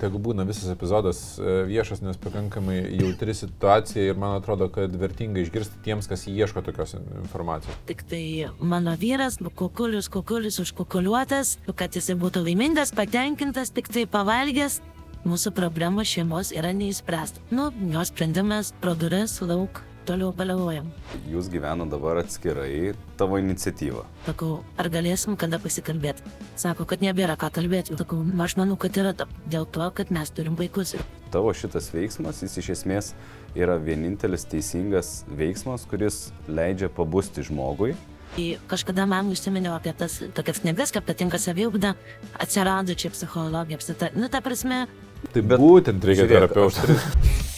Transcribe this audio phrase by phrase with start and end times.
[0.00, 5.42] tegu būna visas epizodas e, viešas, nes pakankamai jautri situacija ir man atrodo, kad vertinga
[5.42, 7.76] išgirsti tiems, kas ieško tokios informacijos.
[7.88, 8.22] Tik tai
[8.60, 14.80] mano vyras, kukulius, kukulius užkukuliuotas, kad jisai būtų laimingas, patenkintas, tik tai pavalgęs,
[15.28, 17.42] mūsų problemos šeimos yra neįspręsta.
[17.50, 20.88] Nu, jos sprendimas pro duris lauk toliau baliavojam.
[21.28, 24.04] Jūs gyvena dabar atskirai tavo iniciatyva.
[24.26, 24.50] Sakau,
[24.80, 26.24] ar galėsim kada pasikalbėti?
[26.58, 27.96] Sako, kad nebėra ką kalbėti.
[28.00, 30.94] Sakau, aš manau, kad yra ta- dėl to, kad mes turim vaikus.
[31.32, 33.10] Tavo šitas veiksmas, jis iš esmės
[33.56, 37.92] yra vienintelis teisingas veiksmas, kuris leidžia pabusti žmogui.
[38.36, 41.94] Tai kažkada man užsiminiau apie tas tokias knygas, kaip patinka saviugda,
[42.40, 44.10] atsirado čia psichologija, apsita.
[44.16, 44.86] Nu, ta prasme,
[45.34, 46.94] Tai Bet būtent reikia terapeutų.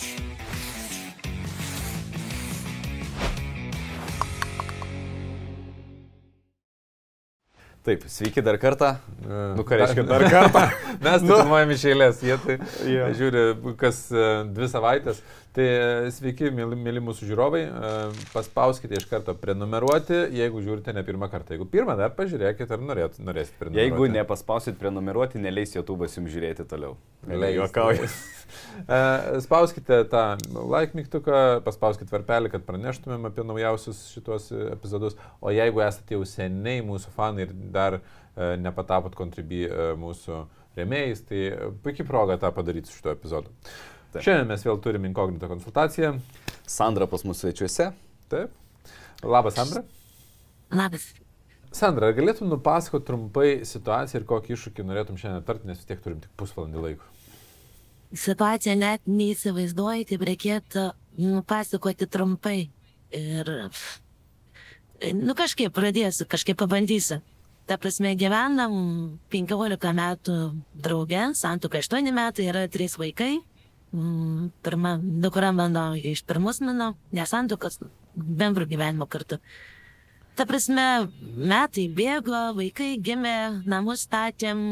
[7.80, 8.90] Taip, sveiki dar kartą.
[9.56, 10.66] Nu, ką reiškia dar kartą?
[11.04, 11.38] Mes Nu.
[11.38, 13.06] filmuojam iš eilės, jie tai Jo.
[13.16, 13.44] žiūri
[13.80, 15.22] kas e, dvi savaitės.
[15.56, 17.92] Tai e, sveiki, mėly, mūsų žiūrovai, e,
[18.34, 21.56] paspauskite iš karto prenumeruoti, jeigu žiūrite ne pirmą kartą.
[21.56, 23.80] Jeigu pirmą dar pažiūrėkite, ar norėt, norėsit prenumeruoti.
[23.88, 26.98] Jeigu nepaspausit prenumeruoti, neleis YouTube'as jums žiūrėti toliau.
[27.26, 27.56] Leis.
[27.56, 28.06] Juokauju.
[29.44, 30.36] Spauskite tą
[30.70, 35.16] like mygtuką, paspauskite varpelį, kad praneštumėm apie naujausius šitos epizodus.
[35.42, 38.00] O jeigu esate jau seniai mūsų fanai ir dar e,
[38.62, 40.42] nepatapot kontribį e, mūsų
[40.78, 43.52] rėmėjais, tai e, puikiai proga tą padaryti su šituo epizodu.
[44.10, 44.24] Taip.
[44.26, 46.16] Šiandien mes vėl turim inkognito konsultaciją.
[46.66, 47.90] Sandra pas mus svečiuose.
[48.30, 48.54] Taip.
[49.22, 49.84] Labas, Sandra.
[50.74, 51.10] labas.
[51.70, 56.00] Sandra, ar galėtum nupasakoti trumpai situaciją ir kokį iššūkį norėtum šiandien aptarti, nes vis tiek
[56.02, 57.10] turim tik pusvalandį laiko.
[58.10, 60.86] Situaciją net neįsivaizduoju, kaip reikėtų
[61.22, 62.56] nupasakoti trumpai.
[63.14, 63.52] Ir,
[65.14, 67.20] nu kažkaip pradėsiu, kažkaip pabandysiu.
[67.70, 68.72] Ta prasme, gyvenam
[69.30, 70.36] 15 metų
[70.74, 73.36] draugė, santuoka 8 metai, yra 3 vaikai.
[73.94, 77.78] Mm, Pirma, dukra mano iš pirmus mano, nesantuokas,
[78.14, 79.38] bendro gyvenimo kartu.
[80.34, 80.82] Ta prasme,
[81.22, 84.64] metai bėgo, vaikai gimė, namus statėm,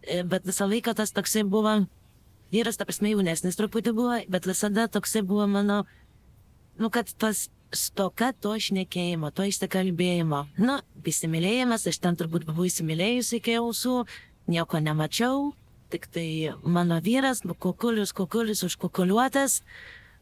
[0.00, 1.76] e, bet visą laiką tas toksai buvo,
[2.56, 5.82] vyras, ta prasme, jaunesnis truputį buvo, bet visada toksai buvo mano,
[6.80, 10.44] nu, kad tas stoka to šnekėjimo, to įsikalbėjimo.
[10.58, 14.04] Nu, įsimylėjimas, aš ten turbūt buvau įsimylėjusi iki ausų,
[14.50, 15.52] nieko nemačiau,
[15.90, 19.60] tik tai mano vyras, nu, kukulius, kukulius užkukuliuotas,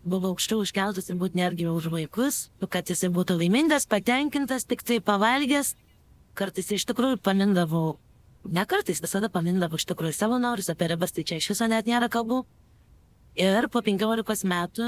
[0.09, 4.85] buvo aukščiau užkeltas ir būt netgi už vaikus, nu, kad jisai būtų laimingas, patenkintas, tik
[4.87, 5.75] tai pavalgęs.
[6.39, 7.99] Kartais iš tikrųjų pamindavau,
[8.47, 11.89] ne kartais, visada pamindavau iš tikrųjų savo norus, apie ribas tai čia iš viso net
[11.89, 12.45] nėra kalbų.
[13.39, 14.87] Ir po 15 metų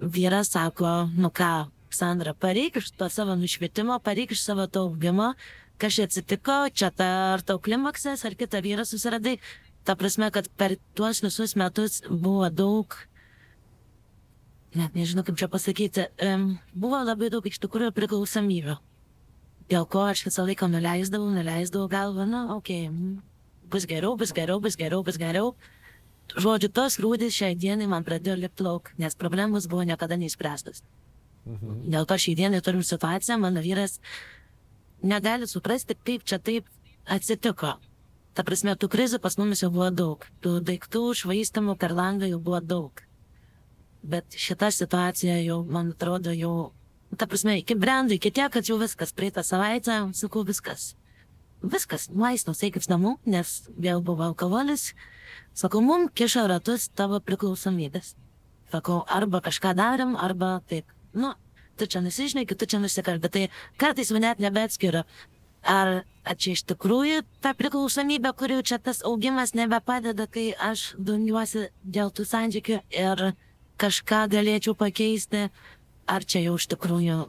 [0.00, 5.34] vyras sako, nu ką, Sandra, pareik iš to savo nušvietimo, pareik iš savo to augimo,
[5.78, 9.36] kas čia atsitiko, čia ta, ar tau klimaksas, ar kitą vyrą susiradai.
[9.84, 12.96] Ta prasme, kad per tuos visus metus buvo daug,
[14.74, 18.78] net nežinau kaip čia pasakyti, um, buvo labai daug iš tikrųjų priklausomybių.
[19.70, 23.22] Dėl ko aš visą laiką nuleisdavau, nuleisdavau galvą, na, okei, okay,
[23.70, 25.54] bus geriau, bus geriau, bus geriau, bus geriau.
[26.32, 30.82] Žodžiu, tos grūdys šiai dienai man pradėjo lipti lauk, nes problemos buvo niekada neįspręstos.
[31.44, 31.90] Mhm.
[31.92, 34.00] Dėl to šiai dienai turim situaciją, mano vyras
[35.04, 36.70] negali suprasti, kaip čia taip
[37.04, 37.76] atsitiko.
[38.34, 42.40] Ta prasme, tų krizių pas mumis jau buvo daug, tų daiktų švaistamų per langą jau
[42.42, 43.04] buvo daug.
[44.02, 46.72] Bet šita situacija jau, man atrodo, jau,
[47.16, 50.94] ta prasme, iki brendų, iki tiek, kad jau viskas, praeitą savaitę, sakau, viskas.
[51.64, 54.90] Viskas, maistos eikis namų, nes vėl buvo alkoholis.
[55.56, 58.12] Sakau, mum kiša ratus tavo priklausomybės.
[58.72, 60.90] Sakau, arba kažką darėm, arba taip.
[61.16, 61.32] Nu,
[61.80, 63.30] tu čia nusižinai, tu čia nusikalbė.
[63.32, 63.44] Tai
[63.80, 65.04] kartais jau net nebeatskiriu.
[65.64, 71.70] Ar, ar čia iš tikrųjų ta priklausomybė, kurių čia tas augimas nebepadeda, kai aš domiuosi
[71.80, 73.30] dėl tų santykių ir
[73.80, 75.48] kažką galėčiau pakeisti,
[76.04, 77.22] ar čia jau iš tikrųjų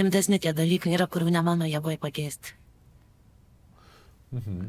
[0.00, 2.56] rimtesni tie dalykai yra, kurių ne mano jėgoje pakeisti.
[4.34, 4.66] Mhm.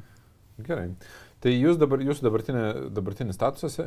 [0.66, 0.88] Gerai.
[1.44, 2.64] Tai jūs dabar, jūsų dabartinė,
[2.94, 3.86] dabartinis statusas e,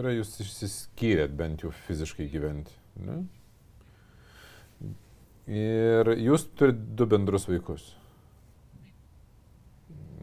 [0.00, 2.72] yra, jūs išsiskyrėt bent jau fiziškai gyventi.
[3.04, 3.18] Ne?
[5.50, 7.90] Ir jūs turite du bendrus vaikus.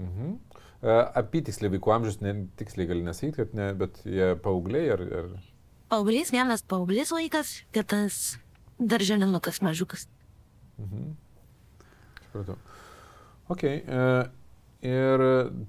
[0.01, 0.33] Mhm.
[0.81, 5.05] E, Apytiksliai vaikų amžius, ne, tiksliai gali nesakyti, kad ne, bet jie paaugliai ar...
[5.21, 5.29] ar...
[5.93, 8.39] Paauglys, vienas paauglys vaikas, kitas
[8.81, 10.07] darželinukas mažiukas.
[10.81, 11.13] Mhm.
[12.25, 12.57] Supratau.
[13.53, 13.63] Ok.
[13.63, 14.01] E,
[14.81, 15.23] ir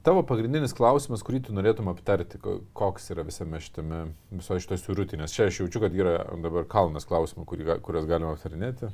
[0.05, 5.33] tavo pagrindinis klausimas, kurį tu norėtum aptarti, ko- koks yra visame šitame, viso šitoje surūtinės.
[5.35, 8.91] Čia aš jaučiu, kad yra dabar kalnas klausimų, kuriuos galima aptarinėti.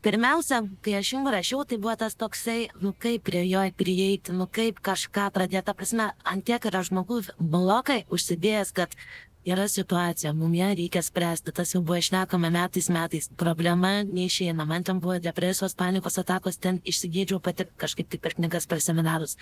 [0.00, 4.46] pirmiausia, kai aš jums rašiau, tai buvo tas toksai, nu kaip prie jo prieiti, nu
[4.46, 5.66] kaip kažką pradėti.
[5.66, 8.96] Ta prasme, ant tiek yra žmogus blokai užsidėjęs, kad
[9.44, 11.52] yra situacija, mums ją reikia spręsti.
[11.52, 13.28] Tas jau buvo išnekama metais metais.
[13.36, 14.64] Problema neišeina.
[14.64, 19.36] Man ten buvo depresijos, panikos atakos, ten išsigydžiau pati kažkaip tik per knygas, per seminarus.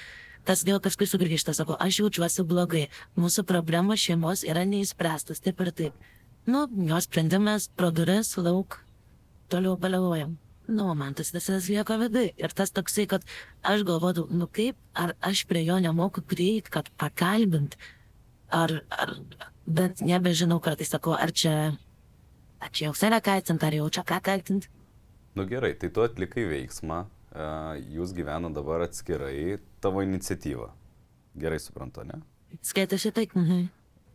[0.45, 2.89] Tas vėl paskui sugrįžta, sako, aš jaučiuosi blogai.
[3.19, 6.05] Mūsų problemos šeimos yra neįspręstas, taip ir taip.
[6.47, 8.79] Nu, jos sprendimas, pro duris, lauk,
[9.53, 10.39] toliau baliavojam.
[10.69, 12.31] Nu, man tas visas lieka vidai.
[12.37, 13.25] Ir tas toksai, kad
[13.65, 17.77] aš galvodavau, nu kaip, ar aš prie jo nemoku prieiti, kad pakalbint,
[18.51, 19.15] ar, ar,
[19.67, 21.55] bet nebežinau, kartais sakau, ar čia,
[22.61, 24.69] ar čia jau save kaltint, ar jau čia ką kaltint.
[25.37, 27.49] Nu gerai, tai tu atlikai veiksmą, e,
[27.97, 30.73] jūs gyvena dabar atskirai, tavo iniciatyva.
[31.39, 32.23] Gerai suprantu, ne?
[32.65, 33.35] Skaitosi taip.
[33.37, 33.69] Mhm.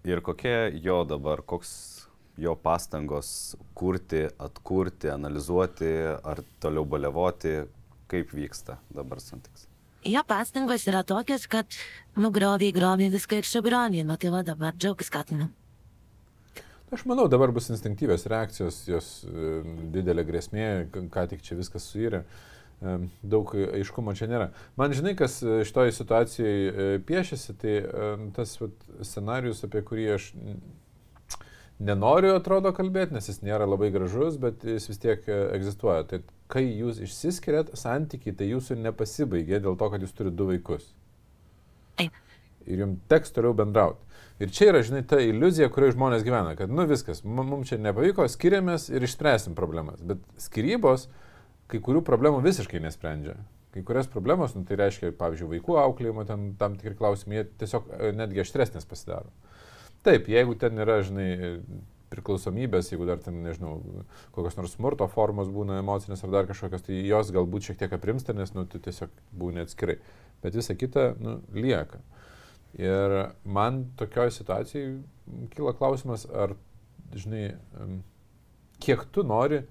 [0.04, 2.04] Ir kokia jo dabar, koks
[2.38, 5.92] jo pastangos kurti, atkurti, analizuoti,
[6.24, 7.62] ar toliau balevoti,
[8.12, 9.70] kaip vyksta dabar santyks.
[10.06, 11.76] Jo pastangos yra tokios, kad
[12.20, 14.02] nugriovė, griovė viską ir sugriovė.
[14.04, 15.48] Nu tai va dabar džiaugis skatinu.
[16.94, 19.08] Aš manau, dabar bus instinktyvios reakcijos, jos
[19.96, 22.26] didelė grėsmė, ką tik čia viskas suyrė.
[23.24, 24.50] Daug aiškumo čia nėra.
[24.76, 27.76] Man žinai, kas e, šitoje situacijoje piešiasi, tai
[28.36, 28.74] tas vat,
[29.08, 30.26] scenarius, apie kurį aš
[31.80, 36.04] nenoriu, atrodo, kalbėti, nes jis nėra labai gražus, bet jis vis tiek e, egzistuoja.
[36.10, 36.22] Tai
[36.54, 40.92] kai jūs išsiskiriat, santykiai tai jūsų nepasibaigė dėl to, kad jūs turite du vaikus.
[42.00, 42.16] Taip.
[42.70, 44.00] Ir jums teks toliau bendrauti.
[44.42, 47.78] Ir čia yra, žinai, ta iliuzija, kurioje žmonės gyvena, kad, nu viskas, mu- mums čia
[47.82, 50.02] nepavyko, skiriamės ir išspręsim problemas.
[50.02, 51.06] Bet skirybos
[51.72, 53.38] kai kurių problemų visiškai nesprendžia.
[53.74, 57.88] Kai kurias problemos, nu, tai reiškia, pavyzdžiui, vaikų auklėjimo, ten tam tikri klausimai, jie tiesiog
[57.90, 59.32] e, netgi aštresnės pasidaro.
[60.04, 61.60] Taip, jeigu ten yra, žinai,
[62.14, 63.78] priklausomybės, jeigu dar ten, nežinau,
[64.36, 68.36] kokios nors smurto formos būna emocinės ar dar kažkokios, tai jos galbūt šiek tiek aprimsta,
[68.38, 69.98] nes, nu, tu tiesiog būni atskirai.
[70.44, 72.02] Bet visa kita, nu, lieka.
[72.78, 73.16] Ir
[73.46, 76.56] man tokioje situacijoje kyla klausimas, ar,
[77.16, 77.48] žinai,
[78.84, 79.64] kiek tu nori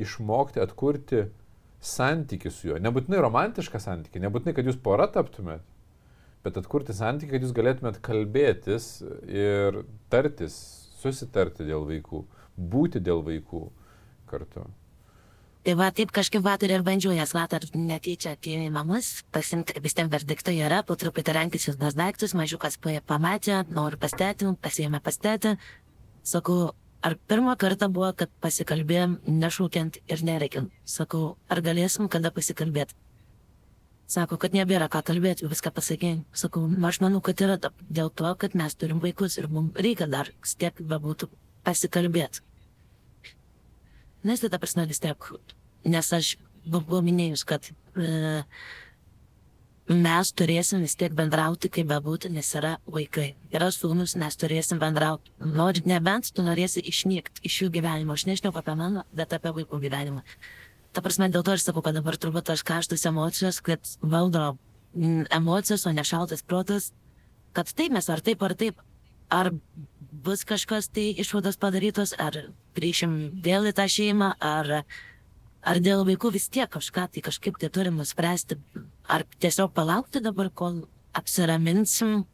[0.00, 1.26] išmokti atkurti
[1.84, 2.78] santykių su juo.
[2.80, 5.64] Nebūtinai romantišką santykių, nebūtinai, kad jūs pora taptumėt,
[6.44, 8.90] bet atkurti santykių, kad jūs galėtumėt kalbėtis
[9.28, 9.82] ir
[10.12, 10.56] tartis,
[11.00, 12.24] susitarti dėl vaikų,
[12.56, 13.64] būti dėl vaikų
[14.30, 14.66] kartu.
[15.60, 19.96] Tai va, taip kažkaip vakar ir bandžiau jas vakar netyčia atėjo į namus, pasimti, vis
[19.96, 25.58] ten verdiktai yra, po truputį rankysiu tas daiktus, mažiukas pa- pamatė, noriu pastėti, pasiėmė pastėti.
[26.24, 26.72] Sakau,
[27.04, 30.72] ar pirmą kartą buvo, kad pasikalbėjom nešūkiant ir nereikiant.
[30.88, 32.96] Sakau, ar galėsim kada pasikalbėti?
[34.10, 36.24] Sako, kad nebėra ką kalbėti, viską pasakėjai.
[36.34, 37.56] Sakau, "Nu, aš manau, kad yra
[37.90, 41.28] dėl to, kad mes turim vaikus ir mums reikia dar, tiek bebūtų,
[41.64, 42.40] pasikalbėti.
[44.24, 45.16] Nes tai ta prasme vis tiek,
[45.84, 46.36] nes aš
[46.66, 48.42] bu- buvau minėjus, kad e,
[49.90, 53.34] mes turėsim vis tiek bendrauti, kaip bebūtų, nes yra vaikai.
[53.54, 55.32] Yra sūnus, mes turėsim bendrauti.
[55.40, 58.12] Nori, nebent tu norėsi išnykti iš jų gyvenimo.
[58.12, 60.22] Aš nežinau apie mano, bet apie vaikų gyvenimą.
[60.90, 64.56] Ta prasme, dėl to aš sakau, kad dabar turbūt tos karštos emocijos, kad valdo
[64.96, 66.90] mm, emocijos, o ne šaltas protas,
[67.54, 68.80] kad taip mes ar taip ar taip,
[69.30, 69.52] ar
[70.10, 72.36] bus kažkas tai išvados padarytos, ar
[72.74, 73.14] grįšim
[73.44, 74.82] vėl į tą šeimą, ar,
[75.62, 78.58] ar dėl vaikų vis tiek kažką tai kažkaip tai turim nuspręsti,
[79.06, 80.82] ar tiesiog palaukti dabar, kol
[81.14, 82.24] apsiraminsim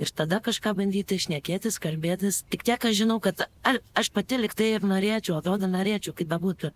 [0.00, 2.44] ir tada kažką bandyti išnekėtis, kalbėtis.
[2.52, 6.72] Tik tiek aš žinau, kad ar, aš pati liktai ir norėčiau, atrodo norėčiau, kaip bebūtų.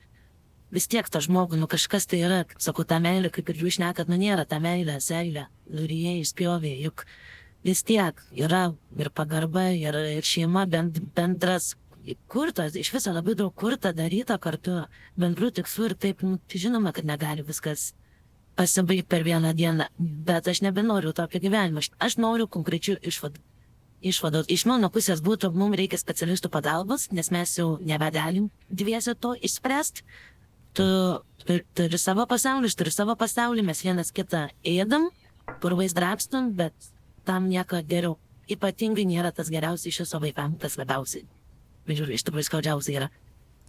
[0.75, 4.11] Vis tiek ta žmogų, nu kažkas tai yra, sakau, ta meilė, kaip ir jūs šnekat,
[4.11, 7.07] nu nėra ta meilė, seilė, nurijai, išspjovė, juk
[7.65, 8.67] vis tiek yra
[8.99, 11.73] ir pagarba, ir, ir šeima bend, bendras
[12.29, 14.83] kurtas, iš viso labai daug kurta daryta kartu,
[15.17, 17.93] bendrų tikslų ir taip, nu, tai žinoma, kad negali viskas
[18.59, 23.43] pasibaigti per vieną dieną, bet aš nebenoriu tokio gyvenimo, aš, noriu konkrečių išvadų.
[24.05, 24.51] Išvados.
[24.53, 30.05] Iš mano pusės būtų, mums reikia specialistų pagalbos, nes mes jau nebegalim dviese to išspręsti.
[30.75, 30.85] Tu
[31.45, 35.11] tu- turi savo pasaulį, aš turiu savo pasaulį, mes vienas kitą ėdam,
[35.61, 36.73] purvais drapstum, bet
[37.29, 38.17] tam nieko geriau.
[38.49, 41.25] Ypatingai nėra tas geriausias iš viso vaikams, tas labiausiai.
[41.89, 43.09] Žiūrėjau, iš tikrųjų skaudžiausiai yra.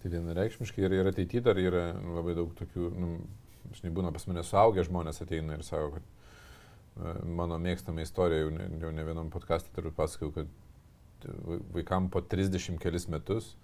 [0.02, 3.12] Tai vienareikšmiškai ir, ir ateityje dar yra labai daug tokių, nu,
[3.72, 8.52] aš nebūna pas mane suaugę žmonės ateina ir sako, kad e, mano mėgstama istorija, jau
[8.56, 10.48] ne, jau ne vienam podcast'e turbūt pasakau, kad
[11.48, 13.56] vai- vaikam po 30 kelis metus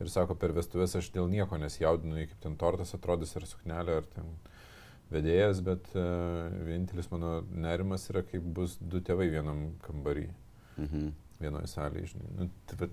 [0.00, 4.08] ir sako, per vestuvės aš dėl nieko nesijaudinu, kaip ten tortas atrodys ar suknelė ar
[4.14, 4.28] ten
[5.12, 10.28] vedėjas, bet uh, vienintelis mano nerimas yra, kaip bus du tėvai vienam kambarį,
[10.76, 11.12] Mhm.
[11.40, 12.26] vienoje salėje, žinai.
[12.36, 12.88] Nu, tai,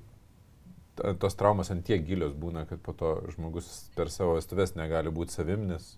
[1.20, 5.34] tos traumas ant tiek gilios būna, kad po to žmogus per savo vestuves negali būti
[5.36, 5.98] savim, nes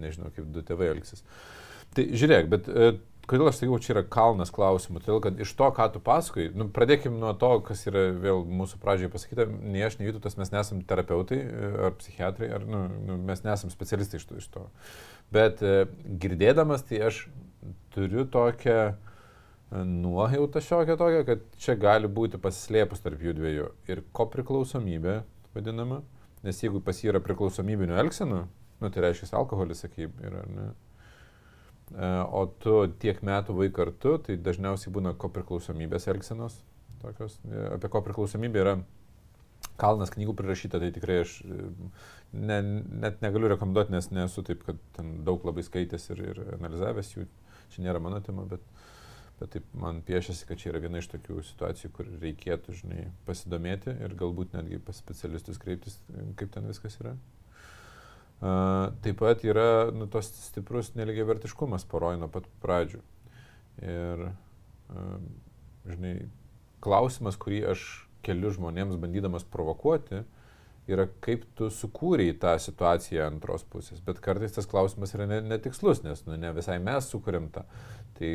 [0.00, 1.22] nežinau, kaip du tėvai elgsis.
[1.94, 2.94] Tai žiūrėk, bet e,
[3.32, 6.66] kodėl aš sakiau, čia yra kalnas klausimų, todėl kad iš to, ką tu pasakoji, nu,
[6.74, 10.82] pradėkim nuo to, kas yra vėl mūsų pradžioje pasakyta, nei aš, nei Vytutas, mes nesam
[10.88, 14.40] terapeutai e, ar psichiatrai, ar nu, nu, mes nesam specialistai iš to.
[14.42, 14.66] Iš to.
[15.32, 15.86] Bet e,
[16.20, 17.24] girdėdamas, tai aš
[17.94, 18.94] turiu tokią e,
[19.88, 25.22] nuojautą šiokią tokią, kad čia gali būti pasislėpus tarp jų dviejų ir ko priklausomybė
[25.56, 26.02] vadinama,
[26.44, 28.46] nes jeigu pas jį yra priklausomybinių elgsenų,
[28.82, 30.72] nu, tai reiškia alkoholis, sakyk, yra, ne?
[31.92, 36.58] E, O tu tiek metų vai kartu, tai dažniausiai būna kopriklausomybės elgsenos.
[37.02, 37.38] Tokios.
[37.48, 38.76] E, Apie kopriklausomybę yra
[39.80, 41.66] kalnas knygų prirašyta, tai tikrai aš e,
[42.32, 42.60] ne,
[43.02, 47.26] net negaliu rekomenduoti, nes nesu taip, kad ten daug labai skaitęs ir, ir analizavęs jų.
[47.72, 48.64] Čia nėra mano tema, bet,
[49.40, 53.96] bet taip man piešiasi, kad čia yra viena iš tokių situacijų, kur reikėtų, žinai, pasidomėti
[53.96, 55.96] ir galbūt netgi pas specialistus kreiptis,
[56.40, 57.16] kaip ten viskas yra.
[58.42, 62.98] Uh, taip pat yra nu, tos stiprus neligiavertiškumas poroj nuo pat pradžių.
[63.86, 64.24] Ir,
[64.90, 65.12] uh,
[65.86, 66.16] žinai,
[66.82, 67.84] klausimas, kurį aš
[68.26, 70.24] keliu žmonėms bandydamas provokuoti,
[70.90, 74.02] yra kaip tu sukūrei tą situaciją antros pusės.
[74.02, 77.62] Bet kartais tas klausimas yra ne- netikslus, nes nu, ne visai mes sukūrėm tą.
[78.18, 78.30] Tai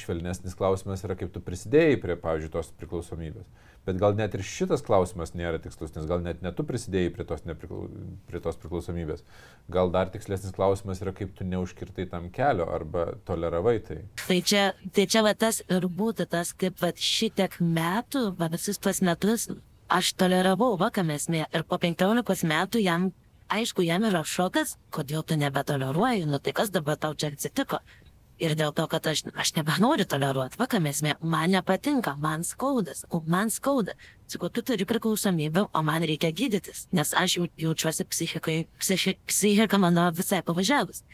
[0.00, 3.46] švelnesnis klausimas yra, kaip tu prisidėjai prie, pavyzdžiui, tos priklausomybės.
[3.86, 7.26] Bet gal net ir šitas klausimas nėra tikslus, nes gal net ne tu prisidėjai prie
[7.28, 7.88] tos, nepriklau...
[8.28, 9.24] prie tos priklausomybės.
[9.72, 13.98] Gal dar tikslesnis klausimas yra, kaip tu neužkirtai tam kelio arba toleravai tai.
[14.26, 18.80] Tai čia, tai čia va tas ir būtų tas, kaip va šitiek metų, va visus
[18.82, 19.50] tuos metus
[19.92, 23.10] aš toleravau vakamesmė ir po 15 metų jam,
[23.52, 27.82] aišku, jam yra šokas, kodėl tu nebetoleruoji, nu tai kas dabar tau čia atsitiko.
[28.42, 33.52] Ir dėl to, kad aš, aš nebenoriu toleruoti, vakamesmė, man nepatinka, man skaudas, o man
[33.54, 33.94] skauda.
[34.26, 39.78] Sakau, tu turi priklausomybę, o man reikia gydytis, nes aš jau, jaučiuosi psichikai, psichi, psichika
[39.78, 41.04] mano visai pavažiavus.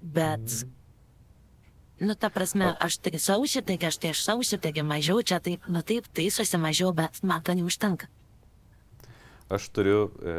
[0.00, 0.62] Bet
[2.00, 5.66] Nu, ta prasme, aš tik sausi, taigi aš tai aš sausi, taigi mažiau čia taip,
[5.66, 8.06] nu taip, taisosi mažiau, bet man to neužtenka.
[9.50, 10.34] Aš turiu e,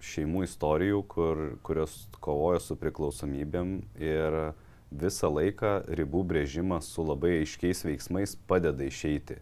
[0.00, 4.38] šeimų istorijų, kur, kurios kovoja su priklausomybėm ir
[4.94, 9.40] visą laiką ribų brėžimas su labai aiškiais veiksmais padeda išeiti.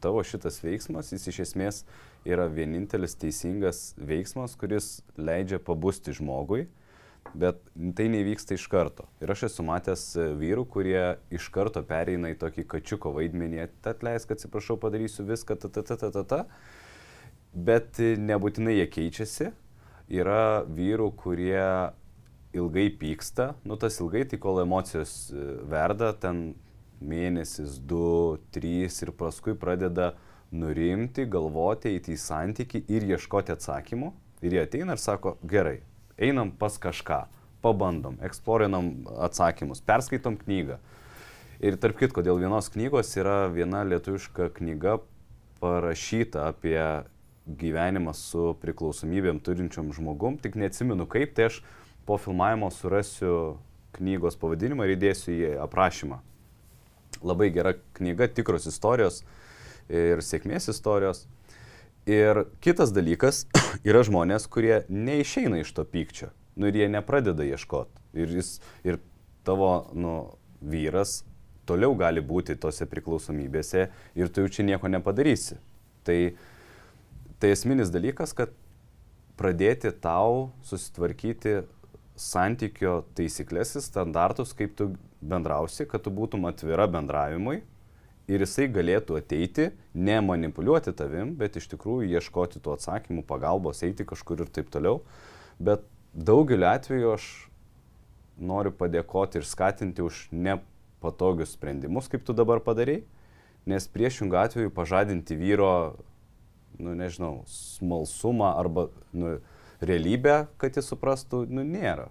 [0.00, 1.82] Tavo šitas veiksmas, jis iš esmės
[2.26, 6.66] yra vienintelis teisingas veiksmas, kuris leidžia pabusti žmogui,
[7.34, 7.60] bet
[7.96, 9.06] tai nevyksta iš karto.
[9.20, 11.02] Ir aš esu matęs e, vyrų, kurie
[11.34, 16.10] iš karto pereina į tokį kačiuko vaidmenį, atleisk, atsiprašau, padarysiu viską, ta ta ta ta
[16.14, 16.40] ta ta.
[17.52, 19.52] Bet e, nebūtinai jie keičiasi.
[20.12, 21.64] Yra vyrų, kurie
[22.56, 26.54] ilgai pyksta, nu tas ilgai, tai kol emocijos e, verda, ten
[27.04, 30.14] mėnesis, du, trys ir paskui pradeda
[30.56, 34.12] nurimti, galvoti, eiti į santyki ir ieškoti atsakymų.
[34.44, 35.80] Ir jie ateina ir sako, gerai,
[36.18, 37.24] einam pas kažką,
[37.64, 38.92] pabandom, eksplorinam
[39.26, 40.78] atsakymus, perskaitom knygą.
[41.64, 44.98] Ir tarp kitko, dėl vienos knygos yra viena lietuviška knyga
[45.62, 46.78] parašyta apie
[47.46, 51.62] gyvenimą su priklausomybėm turinčiom žmogum, tik neatsimenu kaip, tai aš
[52.06, 53.56] po filmavimo surasiu
[53.96, 56.20] knygos pavadinimą ir įdėsiu į aprašymą.
[57.24, 59.22] Labai gera knyga, tikros istorijos
[59.88, 61.24] ir sėkmės istorijos.
[62.06, 63.44] Ir kitas dalykas
[63.88, 66.30] yra žmonės, kurie neišeina iš to pykčio.
[66.56, 67.98] Nu ir jie nepradeda ieškoti.
[68.16, 69.00] Ir, jis, ir
[69.44, 70.12] tavo nu,
[70.62, 71.24] vyras
[71.66, 75.58] toliau gali būti tose priklausomybėse ir tu jau čia nieko nepadarysi.
[76.06, 76.18] Tai,
[77.42, 78.54] tai esminis dalykas, kad
[79.36, 81.64] pradėti tau susitvarkyti
[82.16, 87.64] santykio taisyklės ir standartus, kaip tu bendrausi, kad tu būtum atvira bendravimui
[88.30, 94.06] ir jisai galėtų ateiti, ne manipuliuoti tavim, bet iš tikrųjų ieškoti tų atsakymų, pagalbos, eiti
[94.08, 95.00] kažkur ir taip toliau.
[95.62, 97.28] Bet daugeliu atveju aš
[98.36, 103.02] noriu padėkoti ir skatinti už nepatogius sprendimus, kaip tu dabar padarai,
[103.66, 105.96] nes priešingų atveju pažadinti vyro,
[106.82, 109.38] nu nežinau, smalsumą arba nu,
[109.80, 112.10] realybę, kad jis suprastų, nu nėra.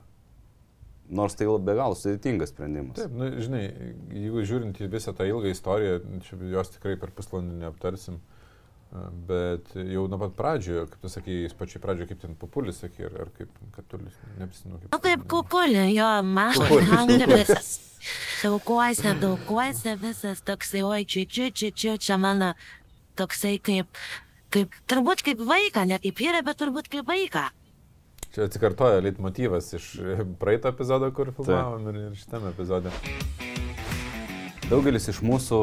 [1.10, 2.98] Nors tai be galo sudėtingas sprendimas.
[2.98, 3.66] Taip, nu, žinai,
[4.10, 8.18] jeigu žiūrint į visą tą ilgą istoriją, čia jos tikrai per pusvalandį neaptarsim,
[9.30, 13.18] bet jau nuo pat pradžio, kaip tu sakai, pačiai pradžio, kaip ten populis, sakai, ar,
[13.26, 14.82] ar kaip katulis, neprisimenu.
[14.96, 17.52] O kaip kukulė, jo, mažas Kukulis, hangri kukulis.
[17.52, 17.74] visas.
[18.42, 22.54] Dauguose, dauguose visas toksai, oi, čia, čia, čia, čia, čia mano
[23.20, 24.02] toksai kaip,
[24.54, 27.46] kaip, turbūt kaip vaiką, ne kaip vyra, bet turbūt kaip vaiką.
[28.36, 29.86] Čia atsikartoja leitmotyvas iš
[30.40, 32.92] praeito epizodo, kur filmavom ir, ir šitame epizode.
[34.68, 35.60] Daugelis iš mūsų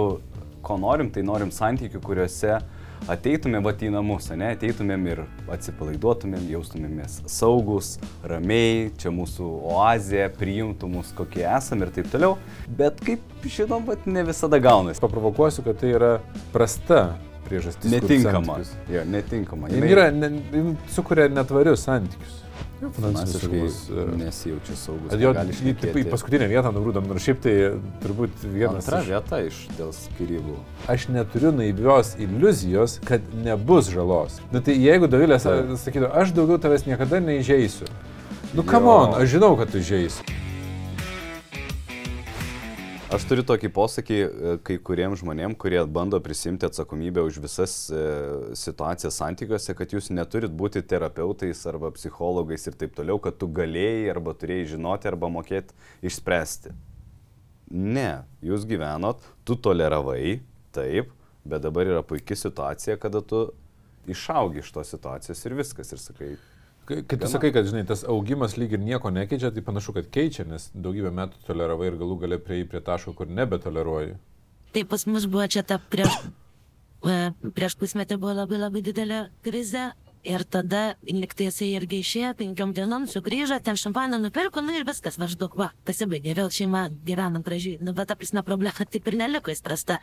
[0.65, 2.55] ko norim, tai norim santykių, kuriuose
[3.13, 5.21] ateitumėm vat į namus, ne, ateitumėm ir
[5.53, 12.39] atsipalaiduotumėm, jaustumėmės saugus, ramiai, čia mūsų oazė, priimtų mus kokie esame ir taip toliau.
[12.79, 15.03] Bet kaip žinom, vat ne visada gaunasi.
[15.05, 16.15] Paprovokuosiu, kad tai yra
[16.57, 17.03] prasta
[17.51, 17.93] priežastis.
[17.93, 18.63] Netinkama.
[18.89, 19.69] Jo, netinkama.
[19.75, 20.33] Jin yra, ne,
[20.97, 22.41] sukuria netvarius santykius.
[22.91, 25.11] Finansiškai saugus, e, nesijaučia saugus.
[25.11, 26.11] Kad jo taip į šnekėti.
[26.11, 27.55] paskutinę vietą nugrūdam, nors šiaip tai
[28.03, 28.89] turbūt vienas.
[28.89, 30.57] Antra iš- vieta iš dėl skirybų.
[30.89, 34.41] Aš neturiu naivios iliuzijos, kad nebus žalos.
[34.53, 37.87] Nu tai jeigu Dovilė sakytų, aš daugiau tavęs niekada neįžeisiu.
[38.55, 38.71] Nu, Jo.
[38.71, 40.23] come on, aš žinau, kad tu įžeisi.
[43.13, 48.05] Aš turiu tokį posakį e, kai kuriems žmonėms, kurie bando prisimti atsakomybę už visas e,
[48.57, 54.09] situacijas santykiuose, kad jūs neturit būti terapeutais arba psichologais ir taip toliau, kad tu galėjai
[54.15, 55.77] arba turėjai žinoti arba mokėti
[56.09, 56.73] išspręsti.
[57.73, 60.39] Ne, jūs gyvenot, tu toleravai,
[60.73, 61.13] taip,
[61.45, 63.51] bet dabar yra puikia situacija, kada tu
[64.09, 66.33] išaugi iš tos situacijos ir viskas ir sakai,
[66.87, 70.09] Kai kai tu sakai, kad žinai, tas augimas lyg ir nieko nekeičia, tai panašu, kad
[70.11, 74.17] keičia, nes daugybę metų toleravai ir galų galę prieėjai prie taško, kur nebetoleruoji.
[74.75, 76.17] Tai pas mus buvo čia ta prieš,
[77.13, 77.19] e,
[77.55, 79.93] prieš pusmetį buvo labai labai didelė krizė.
[80.23, 85.17] Ir tada liktai jisai irgi išėjo, penkiom dienom sugrįžo, ten šampaną nupirko, nu ir viskas,
[85.19, 87.81] maždaug, va, pasibaigė, vėl šeima gyvena gražiai.
[87.83, 89.99] Nu, bet ta prasme problema taip ir neliko įspręsta.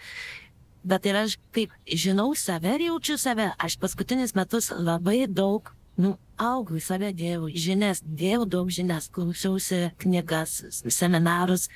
[0.83, 6.15] Bet ir aš kaip žinau save ir jaučiu save, aš paskutinius metus labai daug, nu,
[6.39, 11.67] augau į save, dėjau žinias, dėjau daug žinias, klausiausi knygas, seminarus.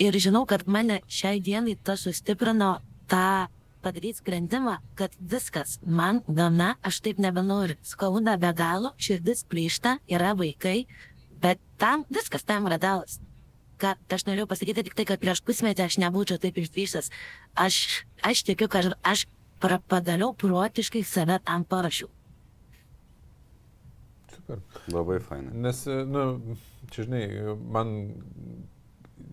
[0.00, 2.76] Ir žinau, kad mane šiai dienai tas sustiprino
[3.10, 3.46] tą
[3.84, 7.76] padaryti sprendimą, kad viskas, man gana, aš taip nebenoriu.
[7.84, 10.86] Skauda be galo, širdis plyšta, yra vaikai,
[11.42, 13.20] bet tam viskas tam yra dalas.
[13.78, 17.10] Ką aš norėjau pasakyti tik tai, kad prieš pusmetį aš nebūčiau taip išdrysęs.
[17.60, 19.26] Aš, aš tikiu, kad aš
[19.60, 22.08] pra- padariau protiškai save tam parašiau.
[24.44, 24.60] Super.
[24.92, 25.54] labai fainai.
[25.64, 26.24] Nes, nu,
[26.92, 27.24] čia žinai,
[27.72, 27.94] man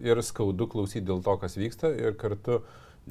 [0.02, 2.62] ir skaudu klausyti dėl to, kas vyksta, ir kartu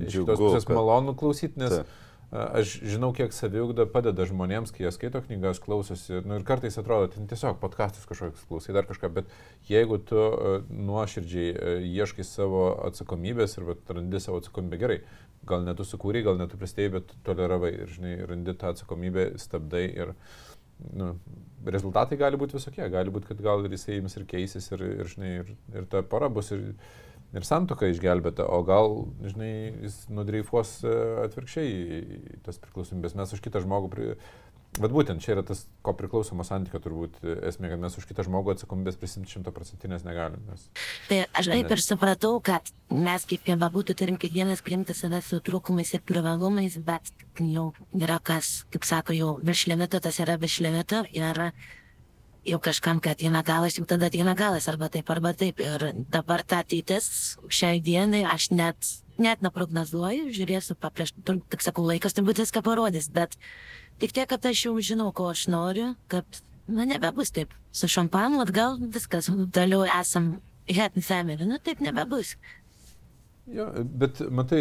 [0.00, 1.90] iš kitos pusės kad- malonu klausyti, nes Taip.
[2.32, 6.22] a, aš žinau, kiek saviugda padeda žmonėms, kai jie skaito knygas, klausosi.
[6.24, 9.30] Nu, ir kartais atrodo, ten tiesiog podkastus kažkokius klausai, dar kažką, bet
[9.68, 15.00] jeigu tu a, nuoširdžiai a, ieškai savo atsakomybės ir vat, randi savo atsakomybę gerai,
[15.46, 19.30] gal net tu sukūrei, gal net tu pristėjai, bet toleravai ir, žinai, randi tą atsakomybę,
[19.40, 20.14] stabdai ir
[20.96, 21.12] nu,
[21.66, 22.86] rezultatai gali būti visokie.
[22.92, 26.02] Gali būti, kad gal ir jisai ims ir keisis ir, ir, žinai, ir, ir ta
[26.06, 26.72] para bus ir,
[27.36, 29.52] ir santoka išgelbėta, o gal, žinai,
[29.86, 30.94] jis nudreifuos e,
[31.26, 33.16] atvirkščiai tas priklausomybės.
[33.18, 34.12] Mes už kitą žmogų, pri...
[34.78, 38.24] bet būtent čia yra tas ko priklausomo santykio turbūt e, esmė, kad mes už kitą
[38.26, 40.44] žmogų atsakomybės prisimti šimtaprocentinės negalim.
[40.50, 40.68] Nes...
[41.08, 45.40] Tai aš taip ir supratau, kad mes kaip ir bebūtų turim kiekvienas priimti save su
[45.42, 50.60] trūkumais ir privalumais, bet jau yra kas, kaip sako, jau virš limito, tas yra virš
[50.66, 51.50] limito ir
[52.46, 55.60] jau kažkam, kad ateina galas, jau tada ateina galas, arba taip, arba taip.
[55.60, 62.16] Ir dabar ta ateitis šiai dienai aš net, net neprognozuoju, žiūrėsiu paprieš, tik sakau, laikas
[62.16, 63.36] turbūt viską parodys, bet
[64.00, 67.52] tik tiek, kad aš jau žinau, ko aš noriu, kad, na, nebebus taip.
[67.72, 70.32] Su šampanu atgal viskas, toliau esam
[70.70, 72.34] happy family, nu taip nebebus.
[73.50, 74.60] Jo, bet matai,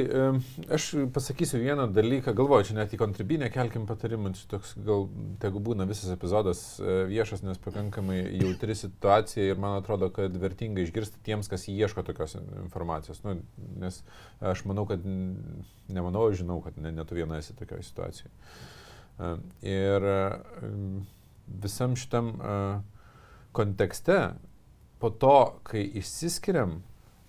[0.73, 5.05] aš pasakysiu vieną dalyką, galvoju, čia net į kontribinę kelkim patarimą, čia toks gal
[5.43, 10.81] tegu būna visas epizodas e, viešas, nes pakankamai jautri situacija ir man atrodo, kad vertinga
[10.81, 13.21] išgirsti tiems, kas ieško tokios informacijos.
[13.27, 13.37] Nu,
[13.83, 14.01] nes
[14.41, 15.05] aš manau, kad,
[15.91, 18.33] nemanau, žinau, kad ne, ne tu viena esi tokioje situacijoje.
[19.67, 20.05] Ir
[21.63, 22.33] visam šitam
[23.51, 24.19] kontekste,
[24.99, 26.79] po to, kai išsiskiriam,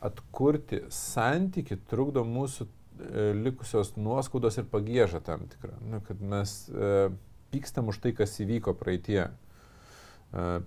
[0.01, 5.75] atkurti santyki trukdo mūsų e, likusios nuoskaudos ir pagėža tam tikrą.
[5.93, 7.11] Nu, kad mes e,
[7.53, 9.29] pykstam už tai, kas įvyko praeitie.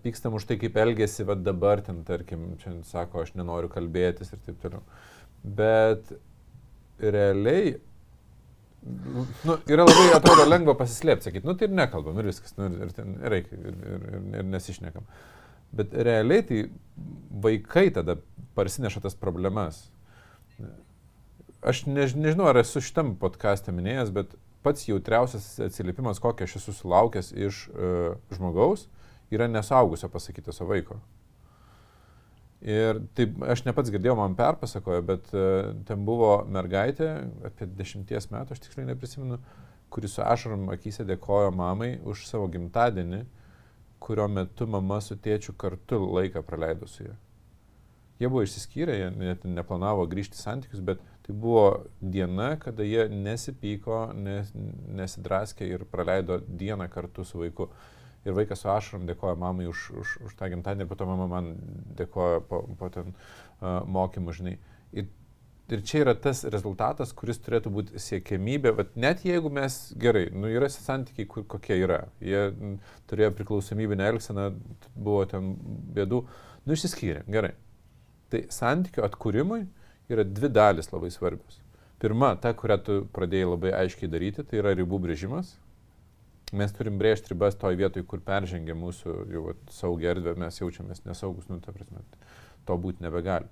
[0.03, 4.41] Pykstam už tai, kaip elgesi va dabar, ten tarkim, čia sako, aš nenoriu kalbėtis ir
[4.43, 4.81] taip toliau.
[5.39, 6.12] Bet
[6.99, 7.77] realiai,
[8.83, 12.91] nu, yra labai, atrodo, lengva pasislėpti, sakyti, nu tai ir nekalbam ir viskas, nu, ir,
[12.95, 15.07] ten, ir, reikia, ir, ir, ir, ir nesišnekam.
[15.73, 16.59] Bet realiai tai
[17.43, 18.17] vaikai tada
[18.57, 19.85] parsineša tas problemas.
[21.63, 26.75] Aš než, nežinau, ar esu šitam podcast'e minėjęs, bet pats jautriausias atsiliepimas, kokį aš esu
[26.75, 28.87] sulaukęs iš uh, žmogaus,
[29.33, 30.99] yra nesaugusio pasakyto savo vaiko.
[32.63, 37.10] Ir taip, aš ne pats girdėjau, man perpasakojo, bet uh, ten buvo mergaitė,
[37.49, 39.39] apie dešimties metų, aš tiksliai neprisimenu,
[39.91, 43.26] kuri su ašarom akise dėkojo mamai už savo gimtadienį,
[44.04, 47.17] kurio metu mama su tėčiu kartu laiką praleido su ja.
[48.21, 54.10] Jie buvo išsiskyrę, jie net neplanavo grįžti santykius, bet Tai buvo diena, kada jie nesipyko,
[54.19, 54.49] nes,
[54.91, 57.69] nesidraskė ir praleido dieną kartu su vaiku.
[58.23, 61.49] Ir vaikas su ašarom dėkoja mamai už, už, už tą gimtadienį, po to mama man
[61.99, 64.53] dėkoja po, po ten uh, mokymų, žinai.
[64.95, 65.09] Ir,
[65.73, 70.51] ir čia yra tas rezultatas, kuris turėtų būti siekiamybė, bet net jeigu mes gerai, nu
[70.51, 72.77] yra santykiai, kur, kokie yra, jie m,
[73.12, 74.47] turėjo priklausomybinę elgseną,
[74.95, 75.53] buvo ten
[75.97, 76.23] bėdų,
[76.63, 77.51] nu išsiskyrė, gerai.
[78.31, 79.65] Tai santykių atkūrimui
[80.13, 81.59] yra dvi dalis labai svarbios.
[81.99, 85.53] Pirma, ta, kurią tu pradėjai labai aiškiai daryti, tai yra ribų brėžimas.
[86.53, 91.47] Mes turim brėžti ribas toj vietoj, kur peržengia mūsų jau saugia erdvė, mes jaučiamės nesaugus,
[91.49, 92.03] nu, ta prasme,
[92.67, 93.49] to būti nebegali.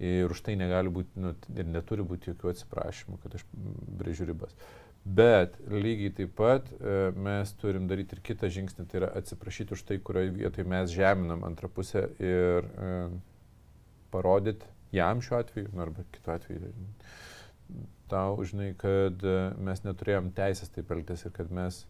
[0.00, 3.44] Ir už tai negali būti, nu, ir neturi būti jokių atsiprašymų, kad aš
[4.00, 4.56] brėžiu ribas.
[5.04, 9.84] Bet lygiai taip pat e, mes turim daryti ir kitą žingsnį, tai yra atsiprašyti už
[9.88, 12.90] tai, kurioje vietoje mes žeminam antrą pusę ir e,
[14.12, 16.72] parodyti jam šiuo atveju, nu, arba kitu atveju,
[18.10, 21.84] tau, žinai, kad e, mes neturėjom teisės taip elgtis ir kad mes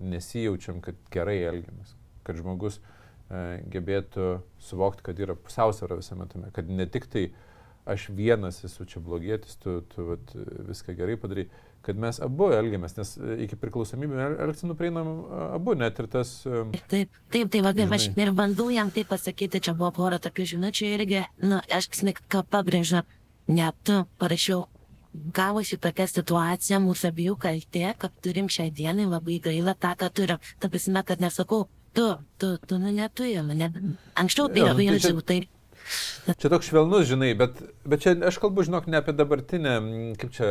[0.00, 1.94] nesijaučiam, kad gerai elgiamės,
[2.26, 7.28] kad žmogus e, gebėtų suvokti, kad yra pusiausvėra visame tame, kad ne tik tai
[7.86, 10.34] aš vienas esu čia blogietis, tu, tu vat,
[10.66, 11.46] viską gerai padarai,
[11.86, 15.12] kad mes abu elgiamės, nes e, iki priklausomybės elgsenų prieinam
[15.54, 16.40] abu, net ir tas...
[16.48, 20.18] E, taip, taip, tai va, kaip aš ir bandau jam tai pasakyti, čia buvo pora
[20.22, 21.90] tokių žinučių irgi, nu, aš
[22.32, 23.04] ką pabrėžiu,
[23.46, 24.66] net tu parašiau
[25.36, 30.40] gavosi tokia situacija, mūsų abiejų kaltė, kad turim šią dieną labai gaila tą, ką turim.
[30.60, 33.70] Ta prasme, kad nesakau, tu, tu, tu, nu neturi, nu, ne,
[34.14, 35.44] anksčiau tai labai tai jaučiau, tai.
[36.26, 39.74] Čia toks švelnus, žinai, bet, bet čia aš kalbu, žinok, ne apie dabartinę,
[40.18, 40.48] kaip čia,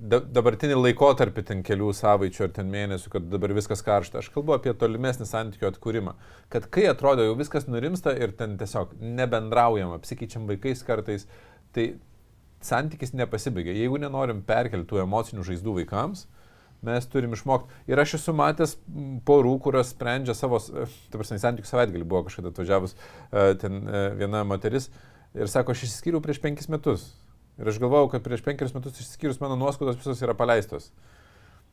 [0.00, 4.18] da, dabartinį laikotarpį ten kelių savaičių ar ten mėnesių, kad dabar viskas karšta.
[4.22, 6.16] Aš kalbu apie tolimesnį santykių atkūrimą.
[6.52, 11.28] Kad kai atrodo jau viskas nurimsta ir ten tiesiog nebendraujama, apsikeičiam vaikais kartais,
[11.76, 11.92] tai
[12.68, 13.74] santykis nepasibaigia.
[13.76, 16.26] Jeigu nenorim perkelti tų emocinių žaizdų vaikams,
[16.82, 17.70] mes turim išmokti.
[17.90, 18.74] Ir aš esu matęs
[19.26, 24.42] porų, kurios sprendžia savo, ta prasme, santykių savaitgalį buvo kažkada atvažiavus e, ten e, viena
[24.48, 24.90] moteris
[25.38, 27.06] ir sako, aš išsiskyriau prieš penkis metus.
[27.60, 30.90] Ir aš galvojau, kad prieš penkerius metus išsiskyrus mano nuoskaudos visos yra paleistos.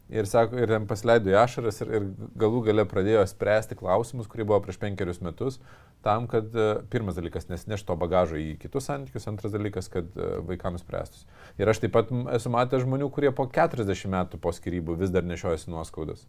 [0.10, 2.06] Ir, sako, ir ten pasileido į ašaras ir, ir
[2.42, 5.60] galų gale pradėjo spręsti klausimus, kurie buvo prieš penkerius metus,
[6.06, 10.32] tam, kad e, pirmas dalykas nesineš to bagažo į kitus santykius, antras dalykas, kad e,
[10.50, 11.28] vaikams spręstus.
[11.62, 15.28] Ir aš taip pat esu matęs žmonių, kurie po 40 metų po skirybų vis dar
[15.30, 16.26] nešiojasi nuoskaudas.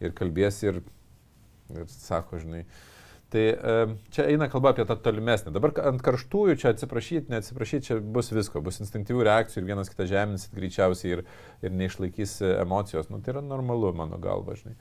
[0.00, 0.80] Ir kalbėsi ir,
[1.76, 2.93] ir sako, žinai, uh,
[3.34, 3.44] Tai
[4.14, 5.50] čia eina kalba apie tą tolimesnį.
[5.56, 10.06] Dabar ant karštųjų čia atsiprašyti, neatsiprašyti, čia bus visko, bus instinktyvių reakcijų ir vienas kitą
[10.06, 11.24] žeminsit greičiausiai ir,
[11.64, 13.10] ir neišlaikys e, emocijos.
[13.10, 14.76] Nu, tai yra normalu, mano galva, žinai.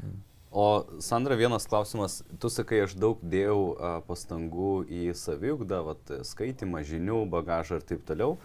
[0.00, 0.16] Mm.
[0.50, 2.22] O Sandra, vienas klausimas.
[2.40, 3.76] Tu sakai, aš daug dėjau
[4.08, 8.38] pastangų į saviugdą, vat, skaitimą, žinių, bagažą ir taip toliau.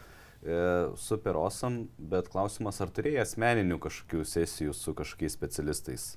[0.44, 0.60] E,
[1.02, 6.12] super awesome, bet klausimas, ar turėjai asmeninių kažkokių sesijų su kažkokiais specialistais?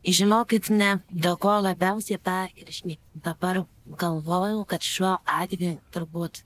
[0.00, 2.82] Žinokit, ne, dėl ko labiausiai tą ir aš
[3.12, 3.64] dabar
[4.00, 6.40] galvoju, kad šiuo atveju turbūt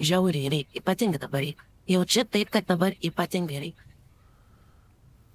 [0.00, 1.66] žiauriai reikia, ypatingai dabar reikia.
[1.90, 3.86] Jaučiu taip, kad dabar ypatingai reikia.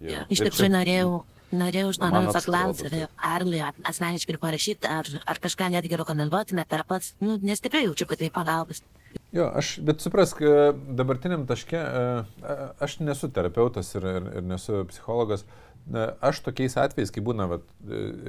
[0.01, 0.25] Ja.
[0.33, 1.11] Iš tikrųjų norėjau,
[1.55, 3.45] norėjau žmonėms paklausyti, ar
[3.91, 8.21] asmeniškai parašyti, ar, ar kažką netgi rekomenduoti, net ar pats, nu, nes tikrai jaučiu, kad
[8.21, 8.81] tai pagalbas.
[9.35, 10.41] Jo, aš, bet suprask,
[10.97, 11.79] dabartiniam taške,
[12.83, 15.45] aš nesu terapeutas ir, ir, ir nesu psichologas,
[15.93, 17.65] aš tokiais atvejais, kai būna vat,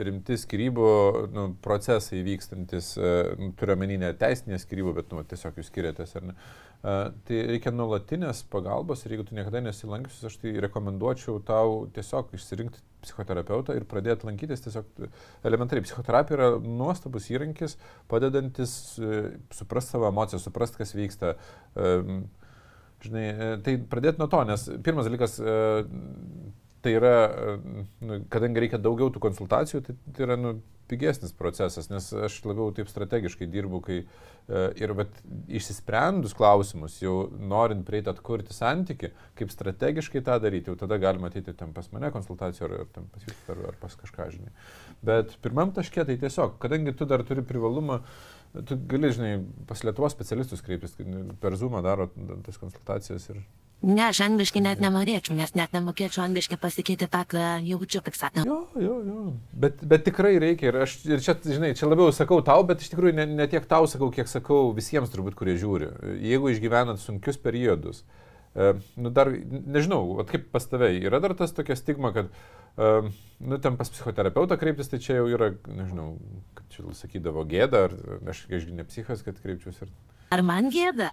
[0.05, 0.89] rimti skirybų
[1.33, 6.13] nu, procesai vykstantis, e, nu, turiu omeny ne teisinė skirybų, bet nu, tiesiog jūs skiriatės,
[6.21, 6.97] ar ne, a,
[7.29, 12.85] tai reikia nuolatinės pagalbos ir jeigu tu niekada nesilankysius, aš tai rekomenduočiau tau tiesiog išsirinkti
[13.07, 15.09] psichoterapeutą ir pradėti lankytis tiesiog
[15.47, 15.87] elementariai.
[15.87, 17.79] Psichoterapija yra nuostabus įrankis,
[18.11, 19.23] padedantis e,
[19.57, 21.33] suprasti savo emocijas, suprasti, kas vyksta.
[21.73, 22.21] E,
[23.07, 23.27] žinai,
[23.65, 25.37] tai pradėti nuo to, nes pirmas dalykas,
[26.87, 27.17] tai yra,
[28.07, 30.53] nu, kadangi reikia daugiau tų konsultacijų, tai, tai yra nu,
[30.87, 35.19] pigesnis procesas, nes aš labiau taip strategiškai dirbu, kai e, ir bet,
[35.59, 41.57] išsisprendus klausimus, jau norint prieiti atkurti santyki, kaip strategiškai tą daryti, jau tada galima ateiti
[41.59, 44.55] ten pas mane konsultacijų ar, ar, pas, ar, ar pas kažką, žinai.
[45.11, 47.99] Bet pirmam taškė tai tiesiog, kadangi tu dar turi privalumą,
[48.63, 49.35] tu gali, žinai,
[49.67, 50.95] pas Lietuvos specialistus kreiptis,
[51.43, 52.13] per Zoomą daro
[52.47, 53.43] tas konsultacijas ir
[53.85, 58.45] Ne, aš angliškai net nenorėčiau, nes net nemokėčiau angliškai pasakyti tą, ką jaučiu, kaip sakė.
[58.49, 59.25] Jo, jo, jo.
[59.53, 60.71] Bet, bet tikrai reikia.
[60.71, 63.67] Ir aš ir čia, žinai, čia labiau sakau tau, bet iš tikrųjų ne, ne tiek
[63.69, 65.91] tau sakau, kiek sakau visiems turbūt, kurie žiūri.
[66.25, 68.01] Jeigu išgyvenat sunkius periodus,
[68.57, 69.31] e, nu dar,
[69.77, 72.33] nežinau, kaip pas tave, yra dar tas tokia stigma, kad,
[72.81, 72.91] e,
[73.45, 76.15] nu, ten pas psichoterapeutą kreiptis, tai čia jau yra, nežinau,
[76.57, 79.85] kad čia sakydavo gėda, ar aš, aš ne psichas, kad kreipčiausi.
[79.85, 79.95] Ir...
[80.33, 81.13] Ar man gėda?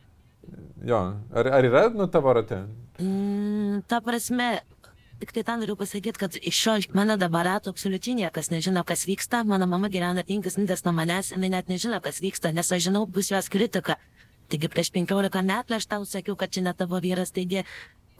[0.83, 0.99] Jo,
[1.31, 2.57] ar, ar yra, nu, tavo rate?
[2.99, 4.49] Mm, ta prasme,
[5.21, 9.05] tik tai tą noriu pasakyti, kad iš šio mano dabar rato absoliučiai niekas nežino, kas
[9.07, 9.45] vyksta.
[9.47, 13.05] Mano mama gyvena penkis minutės nuo manęs, jinai net nežino, kas vyksta, nes aš žinau,
[13.07, 13.95] bus jos kritika.
[14.51, 17.63] Taigi prieš 15 metų aš tau sakiau, kad čia ne tavo vyras, taigi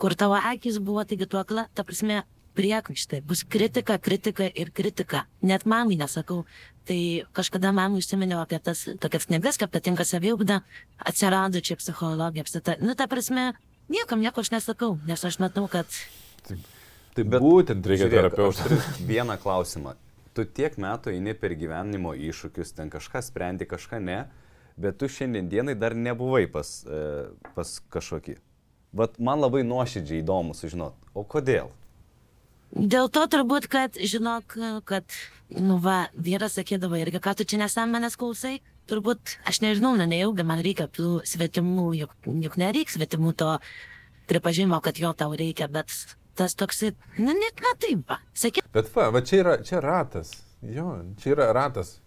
[0.00, 2.22] kur tavo akis buvo, taigi tu akla, ta prasme,
[2.54, 5.24] priekaištai, bus kritika, kritika ir kritika.
[5.42, 6.44] Net mamai nesakau.
[6.84, 6.98] Tai
[7.32, 10.60] kažkada mamai užsiminiau apie tas tokias knygas, kaip patinka saviugda,
[11.00, 12.76] atsirado čia psichologija, apsita.
[12.84, 13.54] Nu, ta prasme,
[13.88, 15.88] niekam nieko aš nesakau, nes aš matau, kad
[17.14, 19.94] Tai Bet būtent reikia turiu Vieną klausimą.
[20.34, 24.24] Tu tiek metų eini per gyvenimo iššūkius, ten kažką sprendi, kažką ne,
[24.74, 27.02] bet tu šiandien dienai dar nebuvai pas, e,
[27.54, 28.34] pas kažkokį.
[28.98, 31.70] Vat man labai nuoširdžiai įdomu sužinot, o kodėl?
[32.74, 34.56] Dėl to turbūt, kad žinok,
[34.88, 35.04] kad,
[35.54, 38.56] nu va, vyras sakydavo irgi, ką tu čia nesam manęs klausai,
[38.90, 43.52] turbūt, aš nežinau, na nejaugi man reikia tų svetimų, juk, juk nereiks svetimų to
[44.30, 45.92] pripažinimo, kad jo tau reikia, bet
[46.34, 48.18] tas toksai, nu net ne taip, va.
[48.34, 50.32] sakė, Bet va, va čia yra, čia ratas.
[50.64, 52.00] Jo, čia yra ratas.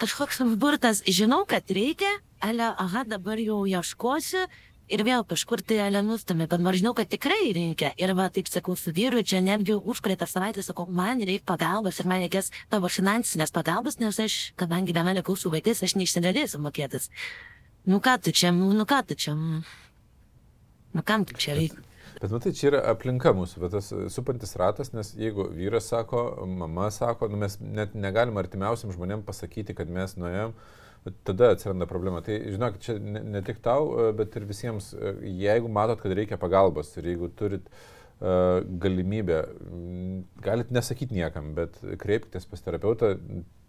[0.00, 4.46] kažkoks burtas, žinau, kad reikia, ale, aha, dabar jau ieškosiu.
[4.90, 7.92] Ir vėl kažkur tai ale nustami, bet man žinau, kad tikrai reikia.
[8.00, 12.08] Ir va, taip sakau, su vyru, čia netgi užpraeitą savaitę sakau, man reikia pagalbos ir
[12.10, 17.06] man reikės tavo finansinės pagalbos, nes aš, kadangi viena likau su vaikais, aš neišsigalėsiu mokėtis.
[17.86, 21.86] Nu ką tu čia, nu ką tu čia, nu kam tu čia reikia.
[22.20, 26.90] Bet matai, čia yra aplinka mūsų, bet tas supantis ratas, nes jeigu vyras sako, mama
[26.92, 30.79] sako, nu, mes net negalim artimiausiam žmonėm pasakyti, kad mes nuėjom, bet
[31.24, 32.20] tada atsiranda problema.
[32.24, 36.14] Tai žinok, čia ne, ne tik tau, e, bet ir visiems, e, jeigu matot, kad
[36.16, 39.38] reikia pagalbos ir jeigu turit uh, galimybę,
[40.44, 43.16] galit nesakyti niekam, bet kreipkitės pas terapeutą.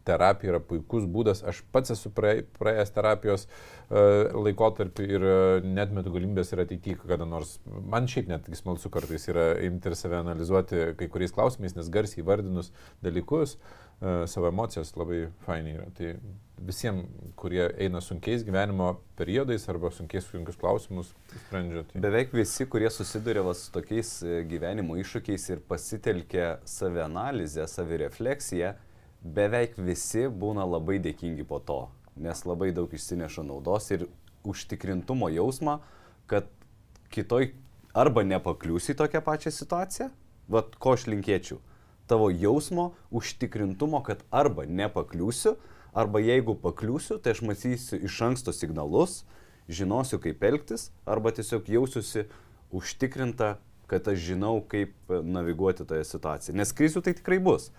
[0.02, 1.44] Terapija yra puikus būdas.
[1.46, 3.44] Aš pats esu praėjęs terapijos
[3.94, 7.60] laikotarpį ir uh, net metu galimybės ir ateityje kada nors.
[7.70, 12.26] Man šiaip net smalsu kartais yra imti ir save analizuoti kai kuriais klausimais, nes garsiai
[12.26, 12.74] vardinus
[13.06, 15.90] dalykus, uh, savo emocijas labai fainiai yra.
[15.98, 16.16] Tai
[16.66, 17.06] visiems,
[17.40, 21.12] kurie eina sunkiais gyvenimo periodais arba sunkiais sunkius klausimus,
[21.46, 21.84] sprendžia.
[21.90, 22.02] Tai...
[22.04, 28.76] Beveik visi, kurie susiduria su tokiais e, gyvenimo iššūkiais ir pasitelkia savianalizę, savirefleksiją,
[29.22, 31.82] beveik visi būna labai dėkingi po to,
[32.18, 34.08] nes labai daug išsineša naudos ir
[34.48, 35.80] užtikrintumo jausmą,
[36.30, 36.50] kad
[37.14, 37.52] kitoj
[37.94, 40.10] arba nepakliūsi į tokią pačią situaciją,
[40.52, 41.60] vad ko aš linkėčiau,
[42.12, 45.56] tavo jausmo užtikrintumo, kad arba nepakliūsiu,
[45.96, 49.22] arba jeigu pakliūsiu, tai aš matysiu iš anksto signalus,
[49.72, 52.26] žinosiu kaip elgtis, arba tiesiog jausiuosi
[52.76, 53.56] užtikrinta,
[53.92, 56.58] kad aš žinau, kaip naviguoti toje situacijoje.
[56.60, 57.70] Nes krizių tai tikrai bus,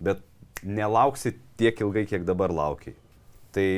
[0.00, 0.20] bet
[0.64, 2.96] nelauksi tiek ilgai, kiek dabar laukiai.
[3.52, 3.68] Tai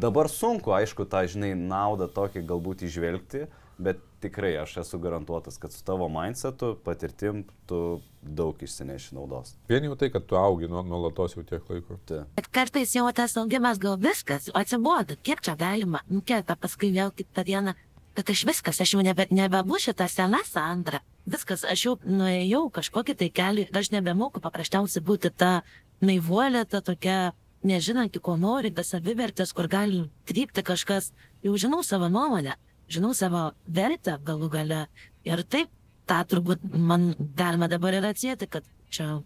[0.00, 3.46] dabar sunku, aišku, tą, žinai, naudą tokį galbūt išvelgti,
[3.80, 9.54] bet tikrai aš esu garantuotas, kad su tavo mindsetu, patirtim, tu daug išsineši naudos.
[9.68, 11.98] Vien jau tai, kad tu augi nuo- nuolatos jau tiek laiko.
[12.06, 12.24] Tai.
[12.36, 17.12] Bet kartais jau tas augimas gal viskas, atsibodo, kiek čia galima, nu bet paskui vėl
[17.16, 17.74] kitą dieną,
[18.14, 21.00] kad aš viskas, aš jau nebe, nebebūsiu tą seną Sandrą.
[21.30, 25.62] Viskas, aš jau nuėjau kažkokį tai kelią aš nebemoku paprasčiausiai būti ta
[26.00, 31.12] naivuolė, ta tokia nežinanti, ko nori, be savivertės, kur gali krypti kažkas.
[31.44, 32.56] Jau žinau savo nuomonę,
[32.90, 34.84] žinau savo vertę galų gale.
[35.26, 35.72] Ir taip,
[36.10, 39.20] tą turbūt man galima dabar ir atsėti, kad čia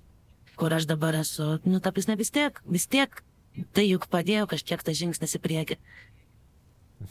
[0.56, 3.22] kur aš dabar esu, nu, ta prasme vis tiek, vis tiek,
[3.74, 5.78] tai juk padėjo kažkiek tas žingsnis į priekį.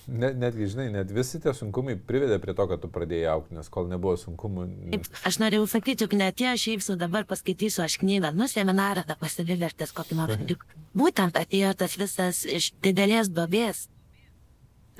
[0.07, 3.67] Net, netgi, žinai, net visi tie sunkumai privedė prie to, kad tu pradėjai aukti, nes
[3.69, 4.65] kol nebuvo sunkumų.
[4.95, 9.03] Taip, Aš norėjau sakyti, juk net tie šiaip su dabar paskaitysiu aš knygą, nu, seminarą,
[9.05, 10.39] tą pasivivertęs kokį nors.
[10.99, 13.85] Būtent atėjo tas visas iš didelės dobės.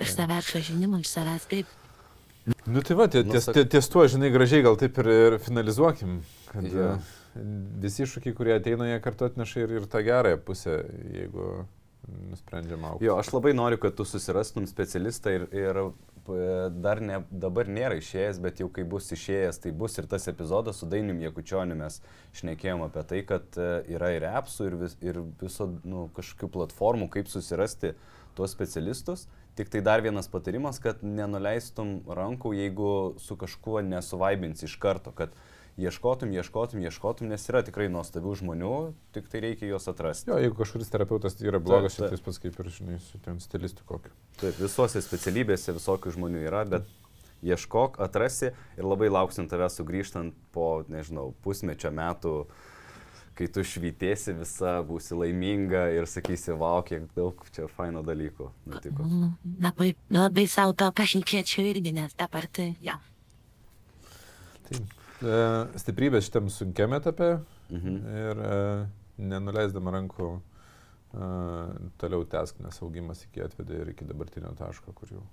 [0.01, 1.69] Iš savęs pažinimo, iš savęs kaip.
[2.65, 6.17] Nu tai va, Nu, ties, ties, ties tuo, žinai, gražiai gal taip ir, ir finalizuokim,
[6.49, 6.89] kad jo.
[7.83, 10.81] visi iššūkiai, kurie ateina, jie kartu atneša ir, ir tą gerąją pusę,
[11.15, 11.63] jeigu
[12.29, 13.07] nusprendžiam aukti.
[13.07, 15.79] Jo, aš labai noriu, kad tu susirastum specialistą ir, ir
[16.83, 20.79] dar ne, dabar nėra išėjęs, bet jau kai bus išėjęs, tai bus ir tas epizodas
[20.79, 21.99] su Dainim Jekučioniu mes
[22.39, 27.09] šnekėjom apie tai, kad e, yra ir appsų, ir, vis, ir viso nu, kažkokių platformų,
[27.13, 27.93] kaip susirasti
[28.37, 29.27] tuos specialistus.
[29.53, 35.35] Tik tai dar vienas patarimas, kad nenuleistum rankų, jeigu su kažkuo nesuvaibinsi iš karto, kad
[35.77, 38.73] ieškotum, ieškotum, ieškotum, nes yra tikrai nuostabių žmonių,
[39.13, 40.29] tik tai reikia juos atrasti.
[40.29, 42.09] Jo, jeigu kažkuris terapeutas yra blogas, taip.
[42.09, 44.13] šitas pats kaip ir, žinai, su ten stilistu kokiu.
[44.41, 46.89] Taip, visose specialybėse visokių žmonių yra, bet
[47.43, 52.35] ieškok, atrasi ir labai lauksim tave sugrįžtant po, nežinau, pusmečio metų,
[53.37, 59.05] kai tu švytėsi visa, būsi laiminga ir sakysi, wow, kiek daug čia faino dalykų nutiko.
[59.07, 59.31] Mm,
[59.63, 62.99] Labai, labai savo to pašnekėčiau irgi, nes dabar tai, ja.
[64.73, 65.35] E,
[65.79, 67.37] stiprybės šitam sunkiam etape
[67.73, 67.93] Mhm.
[68.13, 68.57] ir e,
[69.23, 71.27] nenuleisdama rankų e,
[72.01, 75.23] toliau tęsk, nes augimas iki atvedė ir iki dabartinio taško, kur jau.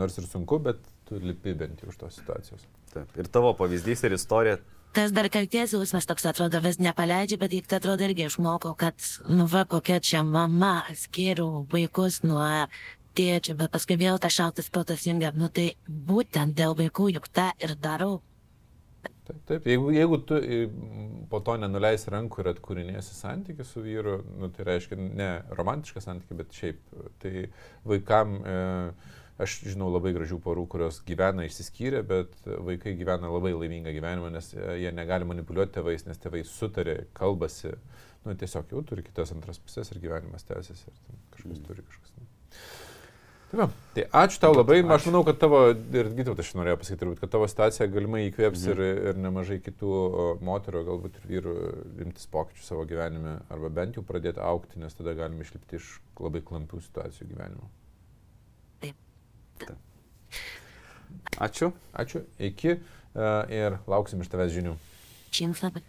[0.00, 2.64] Nors ir sunku, bet tu lipi bent jau iš tos situacijos.
[2.92, 3.12] Taip.
[3.20, 4.58] Ir tavo pavyzdys ir istorija.
[4.94, 8.94] Tas dar kalties jausmas toks atrodo vis nepaleidžia, bet tik atrodo irgi išmokau, kad,
[9.26, 12.46] nu va, kokia čia mama, skiriu vaikus nuo
[13.18, 17.50] tėčio, bet paskui vėl tas šaltas protas jungia, nu tai būtent dėl vaikų juk tą
[17.58, 18.20] ir darau.
[19.24, 19.66] Taip, taip.
[19.66, 20.38] Jeigu, jeigu tu
[21.32, 26.38] po to nenuleisi rankų ir atkūrinėsi santykių su vyru, nu, tai reiškia ne romantišką santykių,
[26.42, 26.82] bet šiaip.
[27.24, 27.46] Tai
[27.88, 28.58] vaikam, e,
[29.38, 34.52] aš žinau labai gražių porų, kurios gyvena išsiskyrę, bet vaikai gyvena labai laimingą gyvenimą, nes
[34.54, 37.74] e, jie negali manipuliuoti tėvais, nes tėvai sutarė, kalbasi,
[38.24, 41.64] nu, tiesiog jau turi kitas antras pusės ir gyvenimas tęsiasi ir kažkas Mm.
[41.66, 42.14] turi kažkas.
[42.16, 42.30] Ne.
[43.54, 45.10] Tai, tai ačiū tau labai, aš Ačiū.
[45.12, 48.70] manau, kad tavo, ir Gytautas aš norėjau pasakyti, turbūt, kad tavo situacija galimai įkvėps Mhm.
[48.72, 51.54] ir, ir nemažai kitų moterų, galbūt ir vyrų
[52.06, 56.40] imtis pokyčių savo gyvenime, arba bent jau pradėti aukti, nes tada galime išlipti iš labai
[56.42, 57.70] klampių situacijų gyvenimo.
[61.42, 61.72] Ačiū.
[61.94, 62.78] Ačiū, iki e,
[63.54, 64.76] ir lauksim iš tavęs žinių.
[65.34, 65.82] Šiems labai.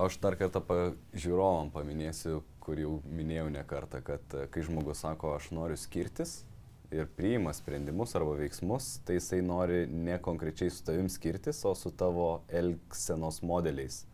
[0.00, 0.76] Aš dar kartą pa,
[1.12, 6.40] žiūrovam paminėsiu, kur jau minėjau ne kartą, kad e, kai žmogus sako, aš noriu skirtis
[6.90, 11.92] ir priima sprendimus arba veiksmus, tai jisai nori ne konkrečiai su tavim skirtis, o su
[11.94, 14.04] tavo elgsenos modeliais.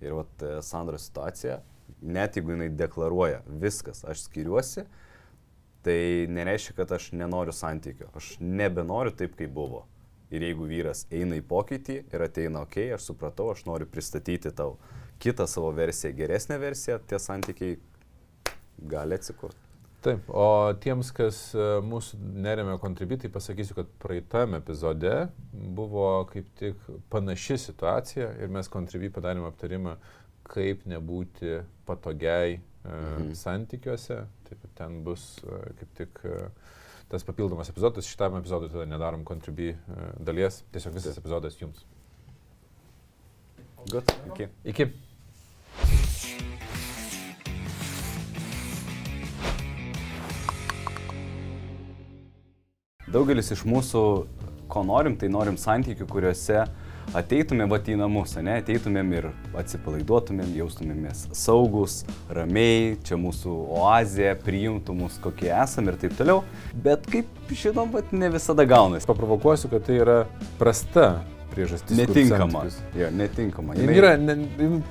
[0.00, 1.60] Ir vat e, Sandro situacija,
[2.00, 4.86] net jeigu jinai deklaruoja viskas, aš skiriuosi,
[5.86, 8.10] tai nereiškia, kad aš nenoriu santykių.
[8.16, 9.86] Aš nebenoriu taip, kaip buvo.
[10.30, 14.52] Ir jeigu vyras eina į pokytį ir ateina, okei, okay, aš supratau, aš noriu pristatyti
[14.54, 14.76] tau
[15.20, 17.80] kitą savo versiją, geresnę versiją, tie santykiai
[18.90, 19.58] gali atsikurti.
[20.00, 25.12] Taip, o tiems, kas e, mūsų neremia kontributai, pasakysiu, kad praeitame epizode
[25.52, 29.98] buvo kaip tik panaši situacija ir mes kontribui padarėme aptarimą,
[30.48, 33.32] kaip nebūti patogiai Mhm.
[33.36, 34.22] santykiuose.
[34.48, 36.48] Taip, pat ten bus e, kaip tik e,
[37.12, 38.08] tas papildomas epizodas.
[38.08, 41.84] Šitam epizodui tada nedarom kontribui e, dalies, tiesiog visas epizodas jums.
[43.90, 44.12] Good.
[44.32, 44.48] Iki.
[44.72, 44.88] Iki.
[53.10, 54.02] Daugelis iš mūsų,
[54.70, 56.60] ko norim, tai norim santykių, kuriuose
[57.16, 62.00] ateitumėm vat į namus, ne, ateitumėm ir atsipalaiduotumėm, jaustumėmės saugus,
[62.32, 66.44] ramiai, čia mūsų oazė, priimtų mus kokie esame ir taip toliau.
[66.84, 69.08] Bet kaip žinom, vat ne visada gaunasi.
[69.10, 70.20] Paprovokuosiu, kad tai yra
[70.60, 71.10] prasta
[71.54, 71.98] priežastis.
[71.98, 72.66] Netinkama.
[72.98, 73.74] Jo, netinkama.
[73.78, 74.38] Jis yra, ne,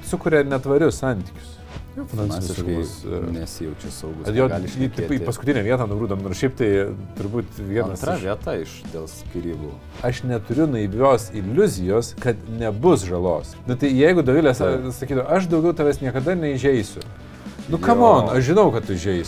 [0.07, 1.58] sukuria netvarius santykius.
[1.95, 4.25] Finansiškai saugus, e, nesijaučia saugus.
[4.25, 6.69] Kad jo negali jį taip į paskutinę vietą nugrūdam, nors šiaip tai
[7.19, 7.99] turbūt vienas.
[8.03, 9.71] Antra iš- vieta iš dėl skirybų.
[10.03, 13.55] Aš neturiu naivios iliuzijos, kad nebus žalos.
[13.67, 17.01] Nu tai jeigu Dovilė sakytų, aš daugiau tavęs niekada neįžeisiu.
[17.69, 17.85] Nu, Jo.
[17.85, 19.27] come on, aš žinau, kad tu žaisi.